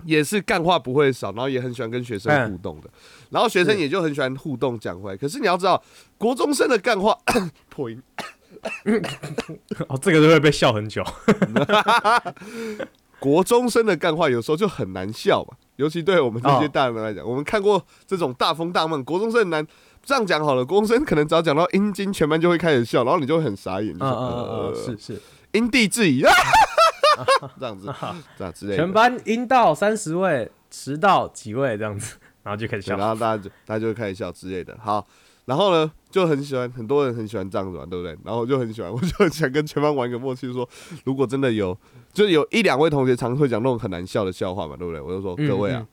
[0.04, 2.90] 也是干话不会少，然后也很喜欢跟学生互动的，
[3.30, 5.16] 然后学生也就很喜欢互动讲回来。
[5.16, 5.82] 可是你要知道，
[6.18, 7.18] 国中生的干话
[7.68, 8.02] 破音，
[9.88, 11.04] 哦，这个都会被笑很久。
[13.18, 19.66] 国中生的干话有时候就很难笑嘛，尤其对我们这些哦大人来讲，我们看过这种大风大梦，国中生很难。
[20.04, 23.96] 这样讲好了，国中生可能只要讲到阴茎，全班就会开始笑，然后你就会很傻眼，
[24.74, 26.24] 是是，因地制宜，
[27.58, 27.92] 这样子，
[28.38, 28.76] 这样之类的。
[28.76, 32.96] 全班阴到三十位，迟到几位这样子， 然后就开始，笑。
[32.96, 34.76] 然后大家就大家就会开始笑之类的。
[34.82, 35.06] 好，
[35.44, 38.16] 然后呢，就很喜欢，很多人很喜欢这样子玩，对不对？
[38.24, 40.68] 然后我就很喜欢，我就很想跟全班玩一个默契，就说
[41.04, 41.76] 如果真的有，
[42.12, 45.00] 就是有一两位同学常会讲那种很难笑的笑话嘛，对不对？
[45.00, 45.86] 我就说嗯各位啊嗯，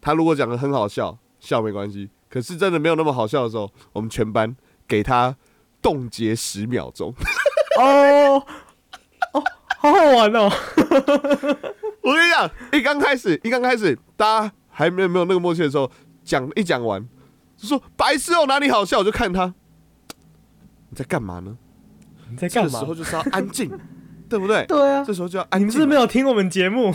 [0.00, 2.08] 他如果讲的很好笑，笑没关系。
[2.30, 4.56] 可是真的没有那么好笑的时候，我们全班
[4.88, 5.36] 给他
[5.80, 7.14] 冻结十秒钟。
[7.78, 8.44] 哦
[9.32, 9.42] 哦，
[9.84, 10.50] 好好玩哦。
[12.00, 15.90] 我跟你讲，一刚开始，一刚开始，大家还没有没有那个默契的时候，
[16.24, 17.06] 讲一讲完，
[17.54, 19.00] 就说白痴哦，哪里好笑？
[19.00, 19.52] 我就看他，
[20.88, 21.58] 你在干嘛呢？
[22.30, 22.84] 你在干嘛这时？
[22.86, 23.70] 候就是要安静，
[24.26, 24.64] 对不对？
[24.64, 26.90] 对啊，这时候就要安静，你们是不是没有听我们节目？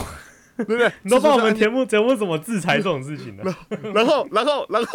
[0.57, 0.91] 对不对？
[1.03, 3.43] 你都帮我们节目节目怎么制裁这种事情的？
[3.43, 4.89] 候就安静然后，然后，然后，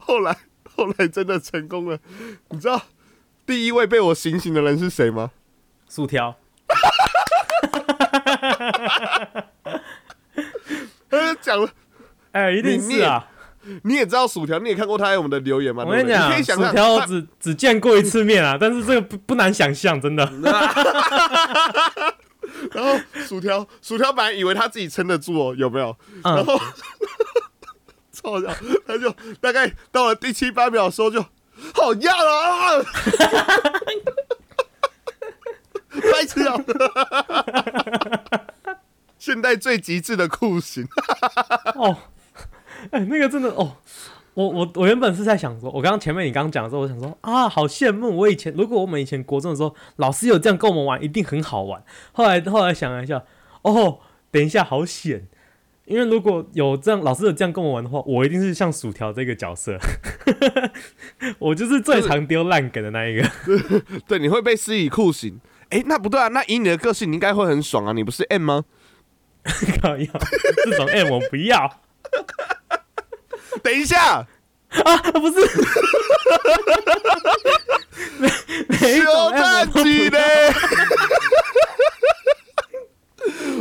[0.00, 0.34] 后来，
[0.74, 1.98] 后来真的成功了。
[2.48, 2.80] 你知道
[3.44, 5.32] 第一位被我醒醒的人是谁吗？
[5.88, 6.34] 薯条，
[11.40, 11.68] 讲了，
[12.32, 13.26] 哎，一定是啊！
[13.82, 15.84] 你也知道薯条，你也看过他在我们的留言嘛？
[15.84, 20.24] 我跟你讲薯条只只见过一次面啊， 但是这个不不难想象，真的。
[22.72, 25.96] 然后薯条，薯条本来以为他自己撑得住哦，有没有？
[26.22, 26.58] 然嗯，后
[28.12, 28.48] 超好笑，
[28.86, 31.20] 他就大概到了第七八秒的时候就
[31.74, 32.84] 好压了啊，
[36.16, 36.56] 白痴啊！
[39.18, 40.86] 现代最极致的酷刑，
[41.74, 41.96] 哦，
[42.90, 43.76] 哎，那个真的哦。
[44.34, 51.82] 我我我原本是在想说，我刚刚前面你刚刚讲的时候，我想说啊，好羡慕我以前，如果我们以前国中的时候，老师有这样跟我们玩，一定很好玩。
[52.12, 53.24] 后来后来想了一下，
[53.62, 54.00] 哦，
[54.30, 55.26] 等一下好险，
[55.86, 59.78] 因为如果有这样老师有这样跟我玩的话，我一定是像薯条这个角色，
[61.40, 63.26] 我就是最常丢烂梗的那一个。
[64.06, 65.40] 对，你会被施以酷刑。
[65.70, 68.64] 哎、那不对啊，那以你的个性，你应该会很爽啊，你不是 M 吗？
[69.80, 70.06] 靠要
[70.64, 71.80] 这种 M 我不要
[73.62, 74.26] 等一下，
[74.68, 75.36] 啊，不是，
[78.68, 80.52] 每一种修 M 我蛋都鸡嘞！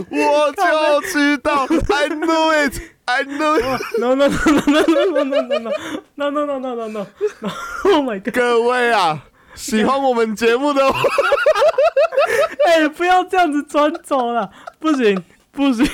[0.10, 5.70] 我就知道，I know it，I know it，no no no no no no no no no
[6.16, 7.08] no no no no no
[7.40, 8.34] no，Oh my god！
[8.34, 11.00] 各位啊，喜欢我们节目的话，
[12.68, 15.86] 哎、不要这样子转走了，不行不行，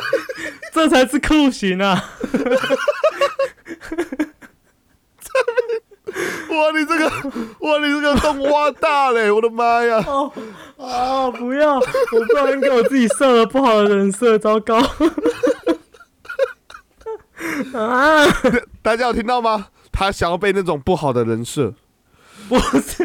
[0.72, 2.02] 这才是酷刑啊！
[6.48, 7.08] 哇，你这个，
[7.60, 9.30] 哇，你这个洞挖大嘞！
[9.30, 10.02] 我的妈呀！
[10.06, 10.32] 哦
[10.78, 11.74] 啊，不要！
[11.74, 14.78] 我不小心给我自己设了不好的人设，糟糕！
[17.74, 18.24] 啊，
[18.80, 19.66] 大家有听到吗？
[19.92, 21.74] 他想要被那种不好的人设，
[22.48, 23.04] 不是。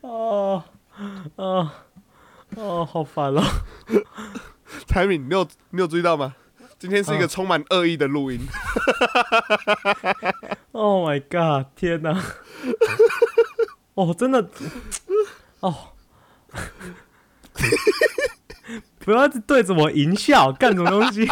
[0.00, 0.62] 哦
[1.36, 1.70] 哦
[2.56, 3.42] 哦，好烦哦！
[4.86, 6.34] 台敏，你有你有注意到吗？
[6.78, 8.40] 今天是一个啊充满恶意的录音
[10.72, 11.66] ，Oh my god！
[11.76, 12.20] 天哪！
[13.94, 14.50] 哦，真的，
[15.60, 15.92] 哦，
[18.98, 21.30] 不要对着我淫笑，干什么东西？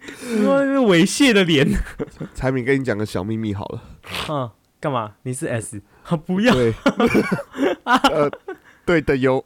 [0.42, 1.66] 说那个猥亵的脸，
[2.34, 3.82] 彩敏跟你讲个小秘密好了，
[4.28, 5.12] 嗯，干嘛？
[5.22, 5.80] 你是 S？
[6.08, 6.54] 啊，不要。
[6.54, 6.74] 对，
[7.84, 8.30] 呃，
[8.86, 9.44] 对的哟，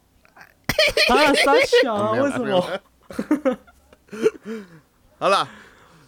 [1.11, 2.81] 啊，傻小啊，为什么？
[5.19, 5.49] 好了，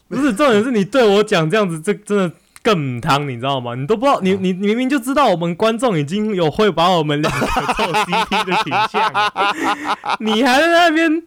[0.08, 2.32] 不是重点是你对我讲这样子，这真的
[2.62, 3.74] 更汤，你知道吗？
[3.74, 9.12] 你都不知道，你你你明明就知道我们观众已经有会把我们两个凑 CP 的倾向，
[10.20, 11.22] 你还在那边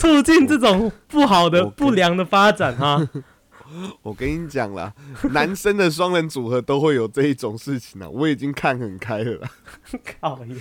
[0.00, 3.06] 促进这种不好的、不良的发展哈？
[4.00, 4.90] 我跟你讲啦，
[5.32, 9.50] 男生的双人组合都会有这一种事情啊，我已经看很开了啦。
[10.18, 10.56] 靠呀！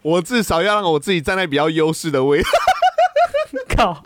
[0.00, 2.48] 我至少要让我自己站在比较优势的位置。
[3.76, 4.00] 靠！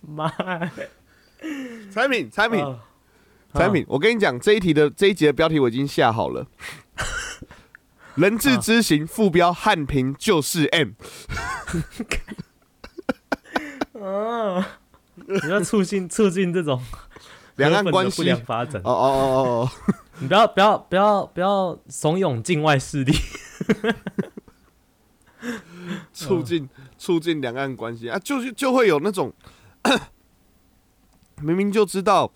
[0.00, 0.72] 妈呀！
[1.92, 2.78] 产品，产品，啊
[3.52, 6.46] 产品，我跟你讲，这一题的这一集的标题我已经下好了。
[8.14, 10.90] 人质之行副标汉平就是 M，
[14.00, 14.64] 哦，
[15.14, 16.82] 你要促进促进这种
[17.56, 18.32] 两岸关系。
[18.34, 18.90] 发展哦。
[18.90, 19.70] 哦哦哦，
[20.20, 23.12] 你不要不要不要不要怂恿境外势力。
[26.12, 29.32] 促进促进两岸关系啊，就是就会有那种
[31.40, 32.30] 明明就知道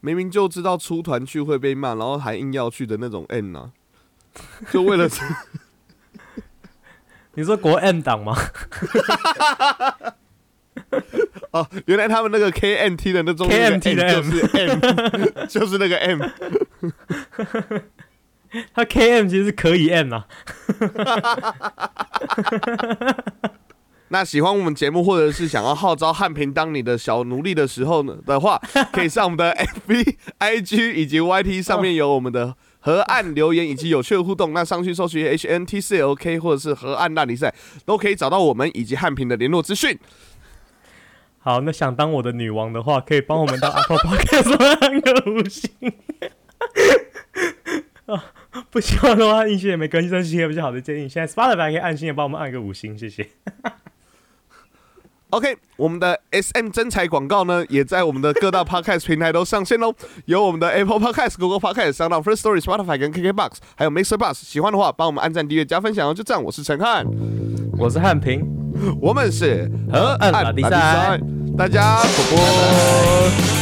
[0.00, 3.70] 明明就知道出团去会被骂，然后还硬要去的那种 N 啊，
[4.72, 5.08] 就为了
[7.34, 8.36] 你说国 M 党吗？
[11.52, 14.78] 哦，原来他们那个 KMT 的那种 KMT 的 M 就是 M，
[15.48, 16.22] 就是那个 M。
[18.74, 20.26] 他 KM 其实是可以 M 啊。
[24.08, 28.60] 那喜欢我们节目，或者是想要号召汉平当你的小奴隶的时候呢的话，
[28.92, 34.52] 可以上我们的 FB、IG 以及 YT 上面有我们的河岸留言以及有趣的互动。
[34.52, 37.54] 那上去搜寻 HNTCLK 或者是河岸大比赛，
[37.86, 39.98] 都可以找到我们以及汉平的联络资讯。
[41.42, 45.70] 好，那想当我的女王的话，可以帮我们到 Apple Podcast 上按个五星。
[48.06, 48.24] 啊，
[48.70, 51.08] 不喜欢的话，按星也没更新，更新也比较好的建议。
[51.08, 53.28] 现在 Spotify 可以按心也帮我们按个五星，谢谢。
[55.30, 59.94] OK，我们的 SM 真彩广告呢，也在我们的各大 Podcast 平台都上线喽。
[60.26, 64.34] 有我们的 Apple Podcast、Google Podcast、n d First Story、Spotify 跟 KKBox，还有 Mixer Bus。
[64.34, 66.12] 喜欢的话，帮我们按赞、订阅、加分享哦。
[66.12, 67.06] 就这样，我是陈汉，
[67.78, 68.46] 我是汉平，
[69.00, 71.20] 我们是河岸拉力赛
[71.56, 73.61] 大家啵啵。